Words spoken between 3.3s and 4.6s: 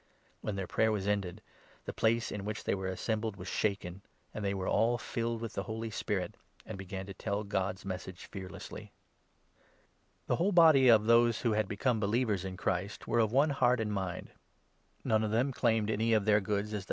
was shaken; and they